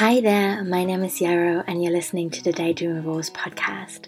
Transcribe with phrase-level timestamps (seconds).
[0.00, 4.06] Hi there, my name is Yarrow, and you're listening to the Daydream Rose podcast.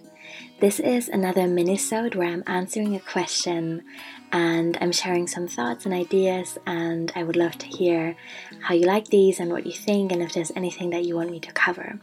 [0.59, 3.85] This is another minisode where I'm answering a question
[4.33, 8.17] and I'm sharing some thoughts and ideas, and I would love to hear
[8.63, 11.31] how you like these and what you think, and if there's anything that you want
[11.31, 12.01] me to cover.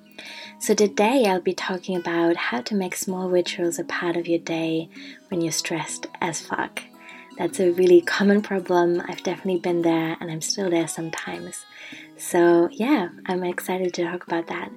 [0.59, 4.37] So, today I'll be talking about how to make small rituals a part of your
[4.37, 4.87] day
[5.29, 6.83] when you're stressed as fuck.
[7.39, 9.01] That's a really common problem.
[9.07, 11.65] I've definitely been there, and I'm still there sometimes.
[12.19, 14.69] So, yeah, I'm excited to talk about that.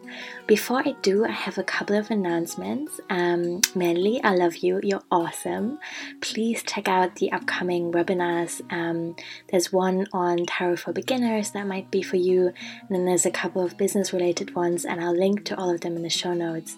[0.46, 3.00] Before I do, I have a couple of announcements.
[3.10, 5.80] Um, mainly, I love you, you're awesome.
[6.20, 8.62] Please check out the upcoming webinars.
[8.73, 9.16] Um,
[9.50, 13.30] there's one on tarot for beginners that might be for you, and then there's a
[13.30, 16.34] couple of business related ones, and I'll link to all of them in the show
[16.34, 16.77] notes.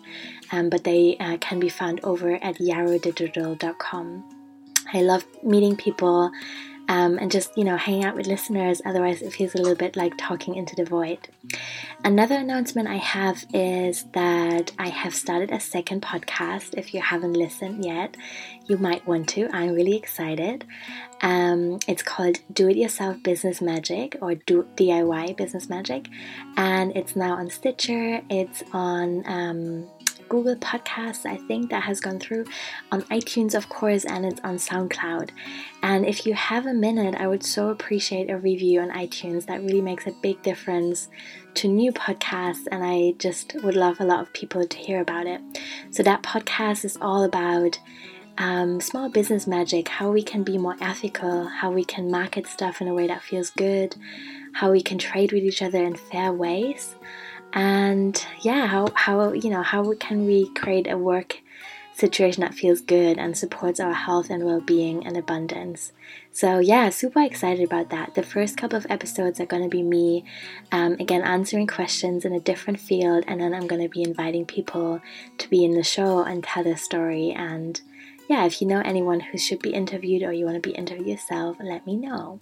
[0.51, 4.25] Um, but they uh, can be found over at yarrowdigital.com.
[4.95, 6.31] I love meeting people
[6.89, 8.83] um, and just, you know, hanging out with listeners.
[8.85, 11.19] Otherwise, it feels a little bit like talking into the void.
[12.05, 16.75] Another announcement I have is that I have started a second podcast.
[16.77, 18.17] If you haven't listened yet,
[18.67, 19.49] you might want to.
[19.53, 20.67] I'm really excited.
[21.23, 26.09] Um, it's called Do It Yourself Business Magic or Do DIY Business Magic,
[26.57, 28.21] and it's now on Stitcher.
[28.29, 29.91] It's on um,
[30.29, 32.45] Google Podcasts, I think that has gone through,
[32.93, 35.31] on iTunes, of course, and it's on SoundCloud.
[35.83, 39.47] And if you have a minute, I would so appreciate a review on iTunes.
[39.47, 41.09] That really makes a big difference
[41.55, 45.27] to new podcasts, and I just would love a lot of people to hear about
[45.27, 45.41] it.
[45.91, 47.79] So, that podcast is all about
[48.39, 52.81] um, small business magic, how we can be more ethical, how we can market stuff
[52.81, 53.95] in a way that feels good,
[54.55, 56.97] how we can trade with each other in fair ways
[57.55, 61.41] and yeah how how you know how can we create a work
[61.95, 65.93] situation that feels good and supports our health and well-being and abundance?
[66.33, 68.15] So yeah super excited about that.
[68.17, 70.25] The first couple of episodes are going to be me
[70.73, 74.45] um, again answering questions in a different field and then i'm going to be inviting
[74.45, 75.01] people
[75.39, 77.31] to be in the show and tell their story.
[77.31, 77.81] And
[78.29, 81.07] yeah if you know anyone who should be interviewed or you want to be interviewed
[81.07, 82.41] yourself let me know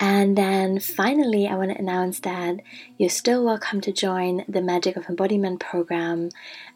[0.00, 2.60] and then finally, I want to announce that
[2.96, 6.30] you're still welcome to join the Magic of Embodiment program.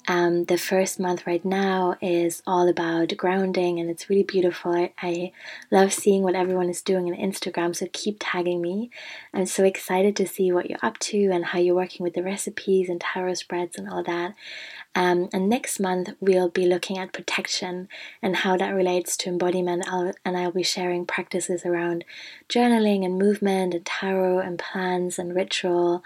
[0.09, 4.73] Um, the first month right now is all about grounding, and it's really beautiful.
[4.75, 5.33] I, I
[5.71, 8.91] love seeing what everyone is doing on Instagram, so keep tagging me.
[9.33, 12.23] I'm so excited to see what you're up to and how you're working with the
[12.23, 14.35] recipes and tarot spreads and all that.
[14.95, 17.89] Um, and next month, we'll be looking at protection
[18.21, 19.85] and how that relates to embodiment.
[19.89, 22.05] I'll, and I'll be sharing practices around
[22.49, 26.03] journaling and movement and tarot and plans and ritual.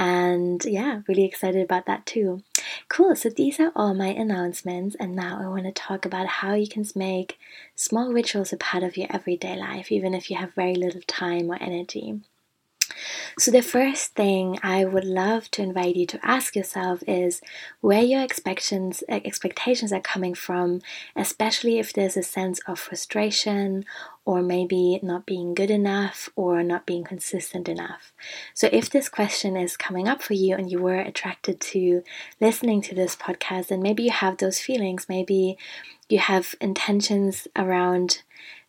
[0.00, 2.42] And yeah, really excited about that too.
[2.88, 6.54] Cool, so these are all my announcements, and now I want to talk about how
[6.54, 7.38] you can make
[7.76, 11.50] small rituals a part of your everyday life, even if you have very little time
[11.50, 12.20] or energy.
[13.40, 17.40] So, the first thing I would love to invite you to ask yourself is
[17.80, 20.82] where your expectations, expectations are coming from,
[21.16, 23.86] especially if there's a sense of frustration
[24.26, 28.12] or maybe not being good enough or not being consistent enough.
[28.52, 32.02] So, if this question is coming up for you and you were attracted to
[32.42, 35.06] listening to this podcast, then maybe you have those feelings.
[35.08, 35.56] Maybe
[36.10, 38.20] you have intentions around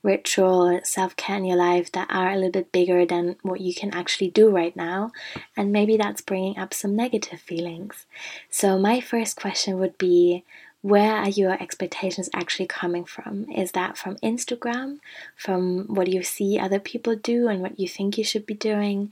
[0.04, 3.74] ritual self care in your life that are a little bit bigger than what you
[3.74, 5.12] can actually do right now.
[5.56, 8.06] And maybe that's bringing up some negative feelings.
[8.50, 10.44] So, my first question would be
[10.82, 13.50] where are your expectations actually coming from?
[13.52, 15.00] Is that from Instagram,
[15.36, 19.12] from what you see other people do and what you think you should be doing?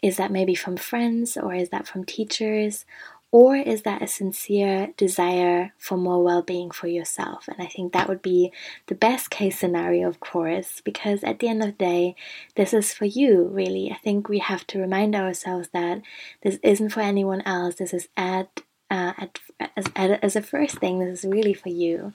[0.00, 2.84] Is that maybe from friends or is that from teachers?
[3.30, 7.46] Or is that a sincere desire for more well being for yourself?
[7.46, 8.52] And I think that would be
[8.86, 12.16] the best case scenario, of course, because at the end of the day,
[12.56, 13.90] this is for you, really.
[13.90, 16.00] I think we have to remind ourselves that
[16.42, 17.74] this isn't for anyone else.
[17.74, 19.38] This is at, uh, at
[19.76, 22.14] as, as a first thing, this is really for you.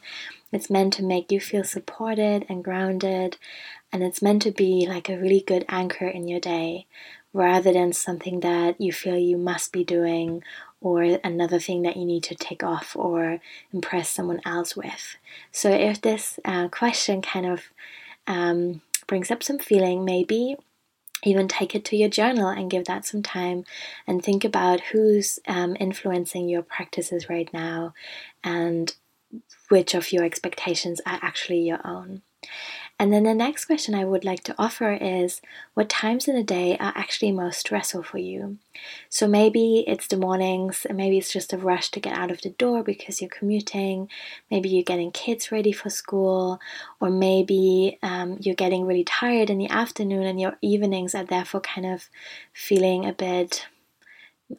[0.51, 3.37] It's meant to make you feel supported and grounded,
[3.91, 6.87] and it's meant to be like a really good anchor in your day
[7.33, 10.43] rather than something that you feel you must be doing
[10.83, 13.39] or another thing that you need to take off or
[13.73, 15.15] impress someone else with.
[15.51, 17.63] So, if this uh, question kind of
[18.27, 20.57] um, brings up some feeling, maybe
[21.23, 23.63] even take it to your journal and give that some time
[24.05, 27.93] and think about who's um, influencing your practices right now
[28.43, 28.93] and
[29.69, 32.21] which of your expectations are actually your own.
[33.03, 35.41] And then the next question I would like to offer is
[35.73, 38.59] what times in the day are actually most stressful for you?
[39.09, 42.51] So maybe it's the mornings, maybe it's just a rush to get out of the
[42.51, 44.07] door because you're commuting,
[44.49, 46.61] maybe you're getting kids ready for school,
[47.01, 51.59] or maybe um, you're getting really tired in the afternoon and your evenings are therefore
[51.59, 52.07] kind of
[52.53, 53.65] feeling a bit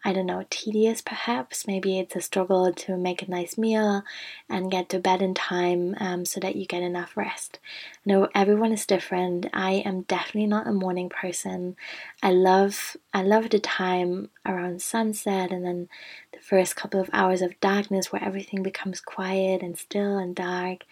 [0.05, 1.67] I don't know, tedious perhaps.
[1.67, 4.03] Maybe it's a struggle to make a nice meal
[4.49, 7.59] and get to bed in time um, so that you get enough rest.
[8.05, 9.47] No, everyone is different.
[9.53, 11.77] I am definitely not a morning person.
[12.23, 15.89] I love I love the time around sunset and then
[16.33, 20.85] the first couple of hours of darkness where everything becomes quiet and still and dark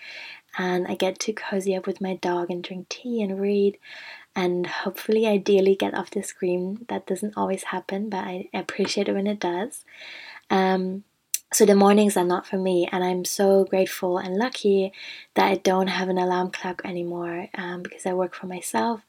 [0.58, 3.78] and I get to cozy up with my dog and drink tea and read
[4.34, 6.84] and hopefully ideally get off the screen.
[6.88, 9.84] That doesn't always happen, but I appreciate it when it does.
[10.50, 11.04] Um,
[11.52, 14.92] so the mornings are not for me, and I'm so grateful and lucky
[15.34, 19.02] that I don't have an alarm clock anymore um, because I work for myself.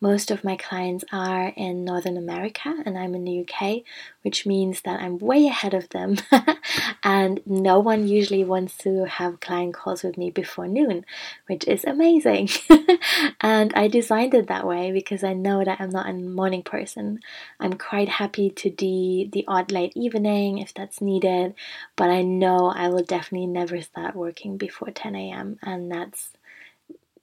[0.00, 3.82] Most of my clients are in Northern America, and I'm in the UK,
[4.22, 6.16] which means that I'm way ahead of them.
[7.04, 11.04] and no one usually wants to have client calls with me before noon,
[11.46, 12.48] which is amazing.
[13.40, 17.20] and I designed it that way because I know that I'm not a morning person.
[17.58, 21.54] I'm quite happy to do the odd late evening if that's needed,
[22.00, 25.58] but I know I will definitely never start working before 10 a.m.
[25.62, 26.30] and that's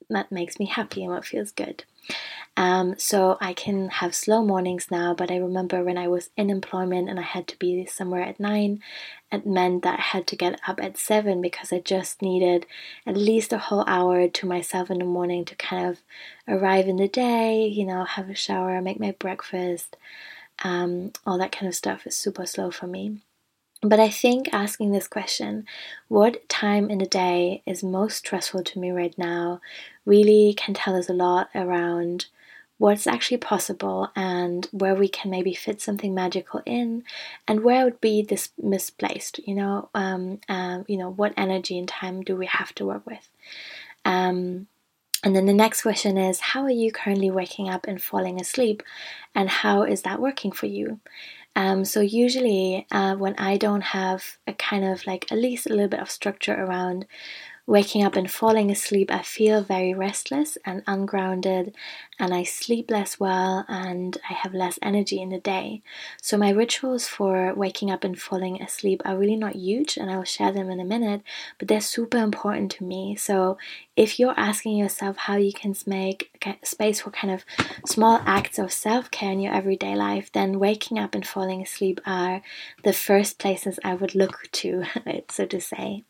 [0.08, 1.82] that makes me happy and what feels good.
[2.56, 6.48] Um, so I can have slow mornings now, but I remember when I was in
[6.48, 8.80] employment and I had to be somewhere at nine,
[9.32, 12.64] it meant that I had to get up at seven because I just needed
[13.04, 15.98] at least a whole hour to myself in the morning to kind of
[16.46, 19.96] arrive in the day, you know, have a shower, make my breakfast,
[20.62, 23.22] um, all that kind of stuff is super slow for me.
[23.80, 25.64] But I think asking this question,
[26.08, 29.60] what time in the day is most stressful to me right now,
[30.04, 32.26] really can tell us a lot around
[32.78, 37.04] what's actually possible and where we can maybe fit something magical in
[37.46, 41.88] and where would be this misplaced you know um, um, you know what energy and
[41.88, 43.28] time do we have to work with?
[44.04, 44.68] Um,
[45.28, 48.82] and then the next question is how are you currently waking up and falling asleep?
[49.34, 51.00] And how is that working for you?
[51.54, 55.68] Um, so usually uh, when I don't have a kind of like at least a
[55.68, 57.04] little bit of structure around
[57.68, 61.74] waking up and falling asleep, I feel very restless and ungrounded,
[62.18, 65.82] and I sleep less well and I have less energy in the day.
[66.22, 70.16] So, my rituals for waking up and falling asleep are really not huge, and I
[70.16, 71.20] will share them in a minute,
[71.58, 73.14] but they're super important to me.
[73.16, 73.58] So,
[73.96, 77.44] if you're asking yourself how you can make space for kind of
[77.84, 82.00] small acts of self care in your everyday life, then waking up and falling asleep
[82.06, 82.40] are
[82.82, 84.84] the first places I would look to,
[85.30, 86.04] so to say.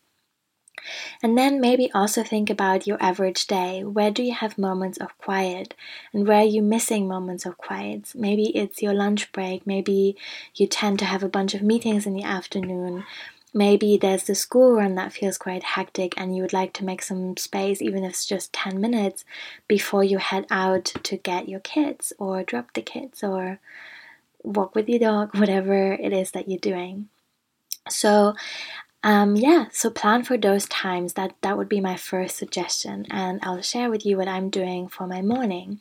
[1.23, 3.85] And then maybe also think about your average day.
[3.85, 5.75] Where do you have moments of quiet?
[6.13, 8.13] And where are you missing moments of quiet?
[8.15, 9.67] Maybe it's your lunch break.
[9.67, 10.17] Maybe
[10.55, 13.05] you tend to have a bunch of meetings in the afternoon.
[13.55, 17.03] Maybe there's the school run that feels quite hectic and you would like to make
[17.03, 19.25] some space, even if it's just 10 minutes,
[19.67, 23.59] before you head out to get your kids or drop the kids or
[24.43, 27.09] walk with your dog, whatever it is that you're doing.
[27.89, 28.35] So
[29.05, 31.13] um, yeah, so plan for those times.
[31.13, 34.89] That that would be my first suggestion, and I'll share with you what I'm doing
[34.89, 35.79] for my morning.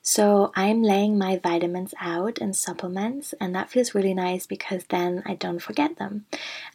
[0.00, 5.22] So I'm laying my vitamins out and supplements, and that feels really nice because then
[5.26, 6.24] I don't forget them.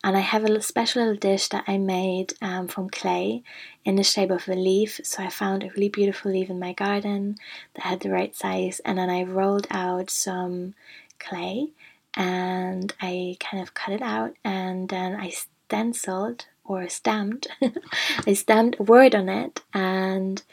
[0.03, 3.41] And I have a special little dish that I made um, from clay
[3.83, 4.99] in the shape of a leaf.
[5.03, 7.37] So I found a really beautiful leaf in my garden
[7.73, 10.75] that had the right size, and then I rolled out some
[11.17, 11.69] clay
[12.13, 15.31] and I kind of cut it out and then I
[15.71, 17.47] stenciled or stamped.
[18.27, 20.43] I stamped a word on it and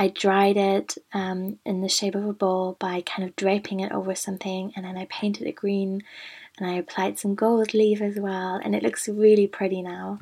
[0.00, 3.92] I dried it um, in the shape of a bowl by kind of draping it
[3.92, 6.02] over something and then I painted it green
[6.58, 10.18] and I applied some gold leaf as well and it looks really pretty now.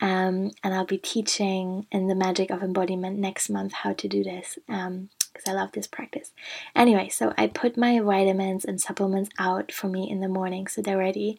[0.00, 4.24] Um, and I'll be teaching in the magic of embodiment next month how to do
[4.24, 4.58] this.
[4.66, 6.32] Um, because I love this practice.
[6.74, 10.82] Anyway, so I put my vitamins and supplements out for me in the morning so
[10.82, 11.38] they're ready.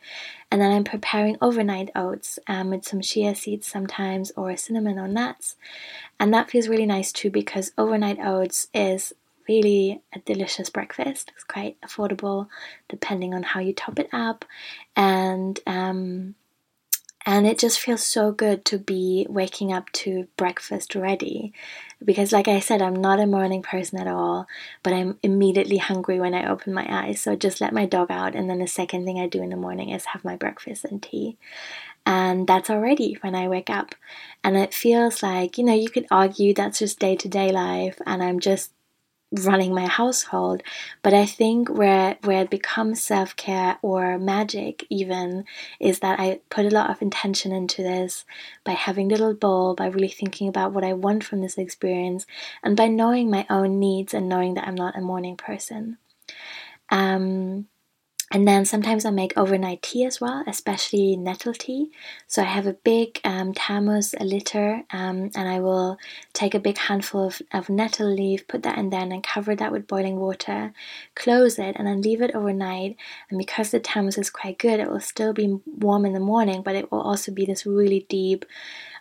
[0.50, 5.08] And then I'm preparing overnight oats um, with some chia seeds sometimes or cinnamon or
[5.08, 5.56] nuts.
[6.20, 9.14] And that feels really nice too because overnight oats is
[9.48, 11.32] really a delicious breakfast.
[11.36, 12.48] It's quite affordable
[12.88, 14.46] depending on how you top it up.
[14.96, 16.36] And um,
[17.26, 21.54] and it just feels so good to be waking up to breakfast ready.
[22.04, 24.48] Because like i said i'm not a morning person at all
[24.84, 27.22] but i'm immediately hungry when i open my eyes.
[27.22, 29.50] So I just let my dog out and then the second thing i do in
[29.50, 31.38] the morning is have my breakfast and tea.
[32.06, 33.94] And that's already when i wake up.
[34.44, 38.40] And it feels like you know you could argue that's just day-to-day life and i'm
[38.40, 38.72] just
[39.32, 40.62] running my household
[41.02, 45.46] but i think where where it becomes self-care or magic even
[45.80, 48.26] is that i put a lot of intention into this
[48.66, 52.26] by having little bowl by really thinking about what i want from this experience
[52.62, 55.98] and by knowing my own needs and knowing that i'm not a morning person.
[56.90, 57.68] Um
[58.32, 61.92] and then sometimes I make overnight tea as well, especially nettle tea.
[62.28, 65.98] So I have a big um, a liter, um, and I will
[66.32, 69.54] take a big handful of, of nettle leaf, put that in there, and then cover
[69.56, 70.72] that with boiling water,
[71.14, 72.96] close it, and then leave it overnight.
[73.30, 76.62] And because the thermos is quite good, it will still be warm in the morning,
[76.62, 78.46] but it will also be this really deep,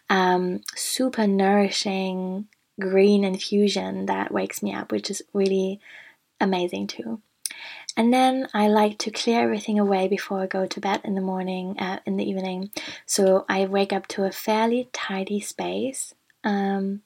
[0.08, 2.48] um, super nourishing
[2.80, 5.78] green infusion that wakes me up, which is really
[6.40, 7.20] amazing too.
[7.96, 11.20] And then I like to clear everything away before I go to bed in the
[11.20, 12.70] morning, uh, in the evening.
[13.06, 17.02] So I wake up to a fairly tidy space, um,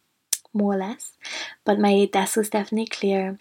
[0.53, 1.17] more or less.
[1.65, 3.39] But my desk is definitely clear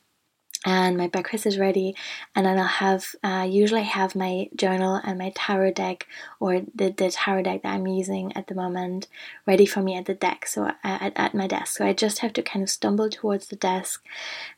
[0.66, 1.96] and my breakfast is ready
[2.36, 6.08] and then i'll have uh, usually have my journal and my tarot deck
[6.40, 9.08] or the, the tarot deck that i'm using at the moment
[9.46, 11.78] ready for me at the deck so uh, at, at my desk.
[11.78, 14.04] So i just have to kind of stumble towards the desk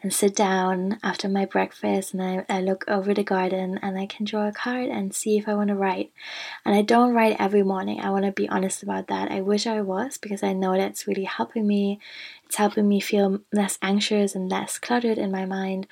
[0.01, 4.05] and sit down after my breakfast and I, I look over the garden and i
[4.05, 6.11] can draw a card and see if i want to write.
[6.65, 9.31] And i don't write every morning i want to be honest about that.
[9.31, 11.99] I wish i was because i know that's really helping me
[12.45, 15.87] it's helping me feel less anxious and less cluttered in my mind,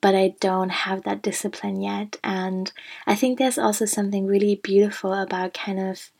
[0.00, 2.16] but I don't have that discipline yet.
[2.22, 2.72] And
[3.06, 6.10] I think there's also something really beautiful about kind of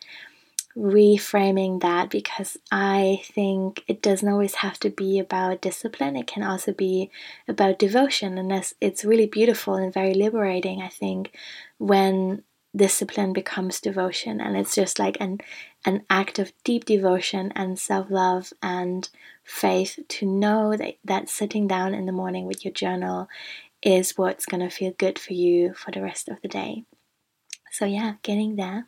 [0.77, 6.17] reframing that because I think it doesn't always have to be about discipline.
[6.17, 7.11] It can also be
[7.49, 10.83] about devotion, and that's, it's really beautiful and very liberating.
[10.83, 11.33] I think
[11.79, 12.45] when
[12.79, 15.41] discipline becomes devotion, and it's just like an
[15.85, 19.09] an act of deep devotion and self love and
[19.45, 23.29] faith to know that, that sitting down in the morning with your journal
[23.83, 26.85] is what's going to feel good for you for the rest of the day.
[27.71, 28.87] So, yeah, getting there.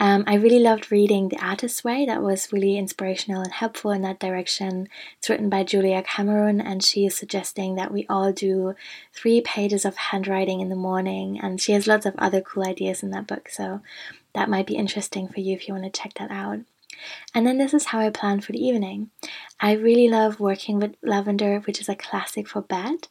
[0.00, 2.06] Um, I really loved reading The Artist's Way.
[2.06, 4.88] That was really inspirational and helpful in that direction.
[5.18, 8.74] It's written by Julia Cameron, and she is suggesting that we all do
[9.12, 11.40] three pages of handwriting in the morning.
[11.40, 13.80] And she has lots of other cool ideas in that book, so
[14.34, 16.60] that might be interesting for you if you want to check that out.
[17.34, 19.10] And then this is how I plan for the evening.
[19.60, 23.08] I really love working with lavender, which is a classic for bed.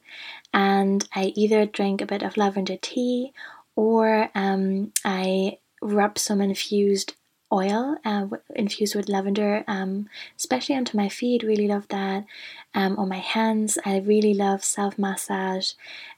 [0.54, 3.34] And I either drink a bit of lavender tea
[3.76, 7.16] or um, I rub some infused
[7.52, 11.44] oil uh, infused with lavender, um, especially onto my feet.
[11.44, 12.26] Really love that.
[12.74, 15.72] Um, on my hands, I really love self massage,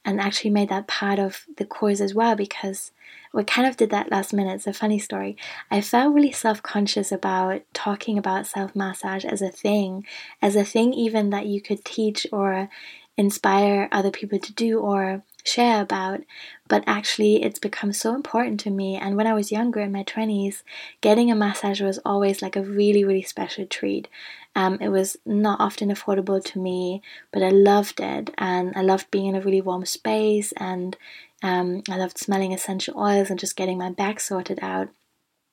[0.04, 2.92] and actually made that part of the course as well because
[3.32, 4.56] we kind of did that last minute.
[4.56, 5.38] It's a funny story.
[5.70, 10.06] I felt really self conscious about talking about self massage as a thing,
[10.42, 12.70] as a thing even that you could teach or
[13.18, 16.22] inspire other people to do or share about,
[16.68, 18.96] but actually it's become so important to me.
[18.96, 20.64] And when I was younger in my 20s,
[21.02, 24.08] getting a massage was always like a really, really special treat.
[24.56, 28.32] Um, it was not often affordable to me, but I loved it.
[28.38, 30.98] And I loved being in a really warm space and
[31.42, 34.90] um, I loved smelling essential oils and just getting my back sorted out.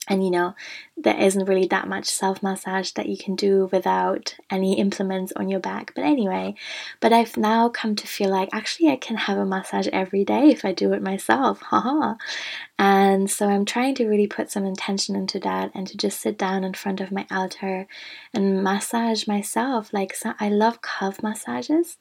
[0.09, 0.55] And you know,
[0.97, 5.49] there isn't really that much self massage that you can do without any implements on
[5.49, 5.93] your back.
[5.95, 6.55] But anyway,
[7.01, 10.49] but I've now come to feel like actually I can have a massage every day
[10.51, 11.61] if I do it myself.
[11.71, 12.15] Haha.
[12.79, 16.39] and so I'm trying to really put some intention into that and to just sit
[16.39, 17.87] down in front of my altar
[18.33, 19.93] and massage myself.
[19.93, 21.99] Like, so I love calf massages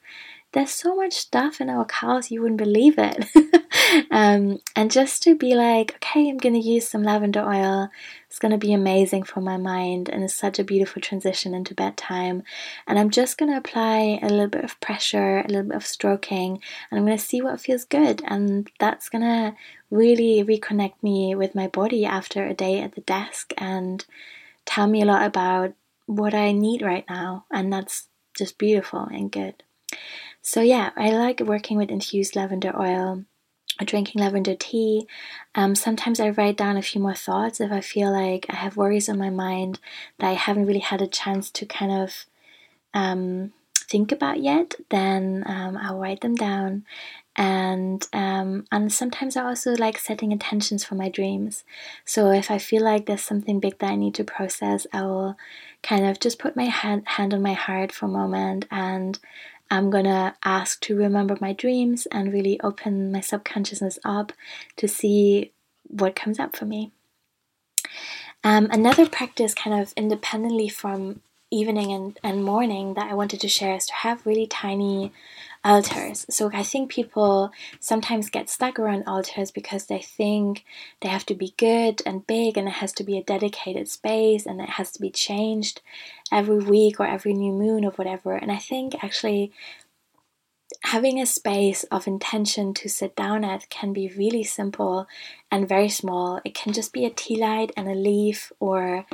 [0.56, 3.26] there's so much stuff in our cows you wouldn't believe it.
[4.10, 7.88] Um, and just to be like okay i'm to use some lavender oil.
[8.28, 12.42] It's to be amazing for my mind and it's such a beautiful transition into bedtime.
[12.86, 16.60] And i'm just to apply a little bit of pressure a little bit of stroking
[16.90, 18.22] and i'm to see what feels good.
[18.26, 19.54] And that's to
[19.90, 24.04] really reconnect me with my body after a day at the desk and
[24.64, 25.74] tell me a lot about
[26.06, 27.44] what i need right now.
[27.52, 29.62] And that's just beautiful and good
[30.46, 33.24] so, yeah, I like working with infused lavender oil
[33.80, 35.08] or drinking lavender tea.
[35.56, 38.76] Um, sometimes I write down a few more thoughts if I feel like I have
[38.76, 39.80] worries on my mind
[40.20, 42.26] that I haven't really had a chance to kind of
[42.94, 43.54] um,
[43.90, 44.76] think about yet.
[44.88, 46.84] Then um, I'll write them down,
[47.34, 51.64] and um, and sometimes I also like setting intentions for my dreams.
[52.04, 55.36] So if I feel like there's something big that I need to process, I will
[55.82, 59.18] kind of just put my hand hand on my heart for a moment and
[59.70, 64.32] I'm gonna ask to remember my dreams and really open my subconsciousness up
[64.76, 66.92] to see what comes up for me.
[68.44, 71.20] Um, another practice, kind of independently from
[71.50, 75.12] evening and, and morning, that I wanted to share is to have really tiny
[75.66, 76.24] altars.
[76.30, 80.64] So I think people sometimes get stuck around altars because they think
[81.00, 84.46] they have to be good and big and it has to be a dedicated space
[84.46, 85.82] and it has to be changed
[86.30, 88.34] every week or every new moon or whatever.
[88.34, 89.52] And I think actually
[90.82, 95.08] having a space of intention to sit down at can be really simple
[95.50, 96.40] and very small.
[96.44, 99.04] It can just be a tea light and a leaf or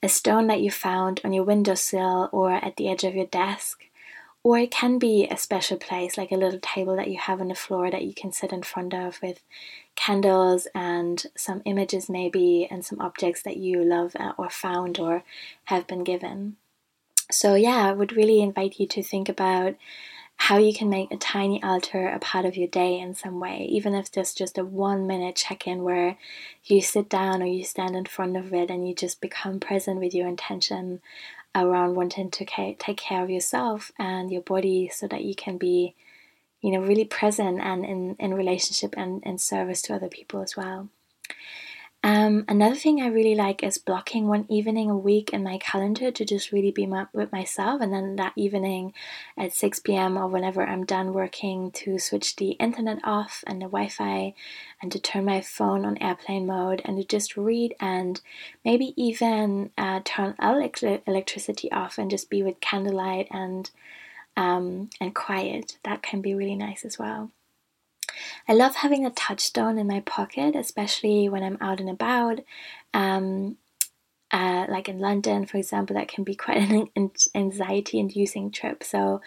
[0.00, 3.84] a stone that you found on your windowsill or at the edge of your desk.
[4.44, 7.48] Or it can be a special place, like a little table that you have on
[7.48, 9.42] the floor that you can sit in front of with
[9.96, 15.24] candles and some images, maybe, and some objects that you love uh, or found or
[15.64, 16.56] have been given.
[17.30, 19.74] So, yeah, I would really invite you to think about
[20.42, 23.66] how you can make a tiny altar a part of your day in some way,
[23.70, 26.16] even if there's just a one minute check in where
[26.64, 29.98] you sit down or you stand in front of it and you just become present
[29.98, 31.00] with your intention
[31.54, 35.94] around wanting to take care of yourself and your body so that you can be,
[36.60, 40.56] you know, really present and in, in relationship and in service to other people as
[40.56, 40.88] well.
[42.04, 46.12] Um, another thing I really like is blocking one evening a week in my calendar
[46.12, 48.92] to just really be my, with myself, and then that evening
[49.36, 50.16] at 6 p.m.
[50.16, 54.34] or whenever I'm done working to switch the internet off and the Wi Fi
[54.80, 58.20] and to turn my phone on airplane mode and to just read and
[58.64, 63.72] maybe even uh, turn elect- electricity off and just be with candlelight and
[64.36, 65.78] um, and quiet.
[65.82, 67.32] That can be really nice as well.
[68.46, 72.40] I love having a touchstone in my pocket, especially when I'm out and about.
[72.94, 73.56] Um,
[74.30, 76.58] uh, like in London, for example, that can be quite
[76.96, 78.84] an anxiety inducing trip.
[78.84, 79.20] So,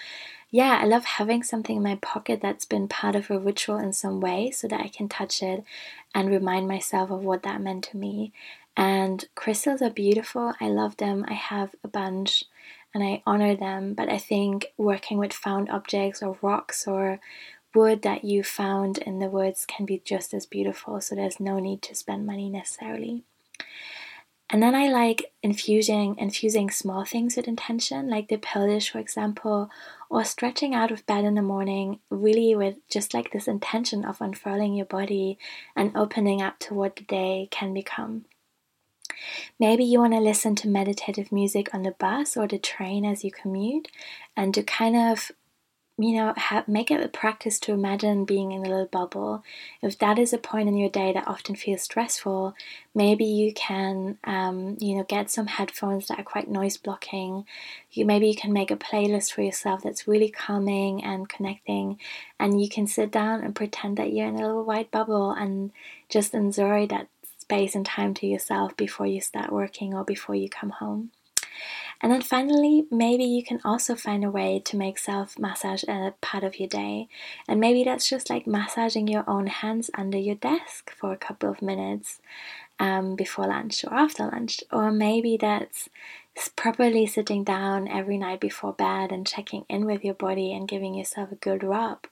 [0.52, 3.94] yeah, I love having something in my pocket that's been part of a ritual in
[3.94, 5.64] some way so that I can touch it
[6.14, 8.34] and remind myself of what that meant to me.
[8.76, 10.54] And crystals are beautiful.
[10.60, 11.26] I love them.
[11.28, 12.44] I have a bunch
[12.94, 13.94] and I honor them.
[13.94, 17.20] But I think working with found objects or rocks or
[17.74, 21.60] wood that you found in the woods can be just as beautiful, so there's no
[21.60, 23.24] need to spend money necessarily.
[24.50, 29.00] And then I like infusing infusing small things with intention, like the pill dish, for
[29.00, 29.70] example,
[30.10, 34.20] or stretching out of bed in the morning, really with just like this intention of
[34.20, 35.40] unfurling your body
[35.74, 38.26] and opening up to what the day can become.
[39.58, 43.24] Maybe you want to listen to meditative music on the bus or the train as
[43.24, 43.88] you commute
[44.36, 45.32] and to kind of
[45.98, 46.34] you know,
[46.68, 49.44] make it a practice to imagine being in a little bubble.
[49.82, 52.56] If that is a point in your day that often feels stressful,
[52.96, 57.46] maybe you can, um, you know, get some headphones that are quite noise blocking.
[57.92, 62.00] You maybe you can make a playlist for yourself that's really calming and connecting,
[62.40, 65.72] and you can sit down and pretend that you're in a little white bubble and
[66.10, 70.50] just enjoy that space and time to yourself before you start working or before you
[70.50, 71.12] come home.
[72.02, 76.14] And then finally, maybe you can also find a way to make self massage a
[76.22, 77.08] part of your day.
[77.48, 81.50] And maybe that's just like massaging your own hands under your desk for a couple
[81.50, 82.20] of minutes
[82.80, 84.64] um, before lunch or after lunch.
[84.72, 85.90] Or maybe that's
[86.56, 90.96] properly sitting down every night before bed and checking in with your body and giving
[90.96, 92.08] yourself a good rub.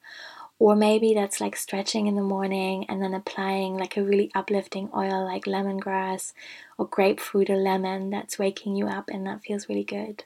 [0.60, 4.90] Or maybe that's like stretching in the morning and then applying like a really uplifting
[4.94, 6.34] oil like lemongrass
[6.78, 10.26] or grapefruit or lemon that's waking you up and that feels really good.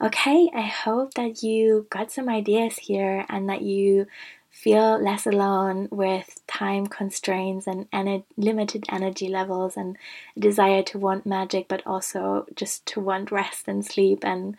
[0.00, 4.06] Okay, I hope that you got some ideas here and that you
[4.48, 9.96] feel less alone with time constraints and limited energy levels and
[10.38, 14.56] desire to want magic, but also just to want rest and sleep and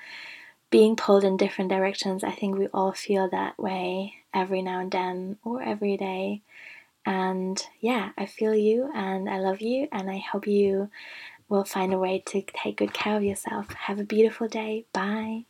[0.71, 2.23] being pulled in different directions.
[2.23, 6.41] I think we all feel that way every now and then or every day.
[7.05, 10.89] And yeah, I feel you and I love you, and I hope you
[11.49, 13.73] will find a way to take good care of yourself.
[13.73, 14.85] Have a beautiful day.
[14.93, 15.45] Bye.